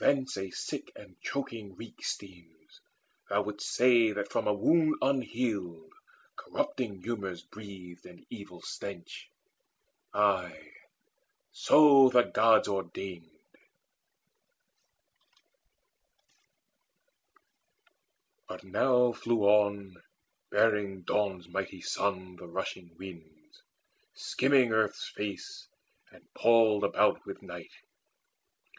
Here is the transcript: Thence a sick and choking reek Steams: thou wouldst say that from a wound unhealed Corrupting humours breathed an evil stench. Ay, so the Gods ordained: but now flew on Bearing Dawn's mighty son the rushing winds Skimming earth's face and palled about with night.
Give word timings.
Thence 0.00 0.38
a 0.38 0.50
sick 0.52 0.90
and 0.96 1.20
choking 1.20 1.74
reek 1.76 2.02
Steams: 2.02 2.80
thou 3.28 3.42
wouldst 3.42 3.68
say 3.74 4.10
that 4.10 4.32
from 4.32 4.46
a 4.48 4.54
wound 4.54 4.94
unhealed 5.02 5.92
Corrupting 6.34 7.02
humours 7.02 7.42
breathed 7.42 8.06
an 8.06 8.24
evil 8.30 8.62
stench. 8.62 9.28
Ay, 10.14 10.72
so 11.52 12.08
the 12.08 12.22
Gods 12.22 12.68
ordained: 12.68 13.28
but 18.48 18.64
now 18.64 19.12
flew 19.12 19.40
on 19.44 19.94
Bearing 20.50 21.02
Dawn's 21.02 21.48
mighty 21.48 21.82
son 21.82 22.36
the 22.36 22.46
rushing 22.46 22.96
winds 22.96 23.60
Skimming 24.14 24.72
earth's 24.72 25.06
face 25.10 25.68
and 26.10 26.24
palled 26.32 26.82
about 26.82 27.26
with 27.26 27.42
night. 27.42 27.74